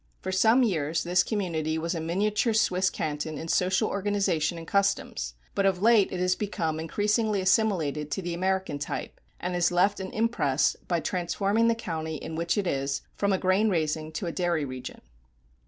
For 0.19 0.31
some 0.31 0.63
years 0.63 1.03
this 1.03 1.21
community 1.21 1.77
was 1.77 1.93
a 1.93 2.01
miniature 2.01 2.55
Swiss 2.55 2.89
canton 2.89 3.37
in 3.37 3.47
social 3.49 3.87
organization 3.87 4.57
and 4.57 4.65
customs, 4.65 5.35
but 5.53 5.67
of 5.67 5.79
late 5.83 6.11
it 6.11 6.19
has 6.19 6.35
become 6.35 6.79
increasingly 6.79 7.39
assimilated 7.39 8.09
to 8.09 8.23
the 8.23 8.33
American 8.33 8.79
type, 8.79 9.21
and 9.39 9.53
has 9.53 9.71
left 9.71 9.99
an 9.99 10.09
impress 10.09 10.75
by 10.87 11.01
transforming 11.01 11.67
the 11.67 11.75
county 11.75 12.15
in 12.15 12.35
which 12.35 12.57
it 12.57 12.65
is 12.65 13.03
from 13.15 13.31
a 13.31 13.37
grain 13.37 13.69
raising 13.69 14.11
to 14.13 14.25
a 14.25 14.31
dairy 14.31 14.65
region. 14.65 15.01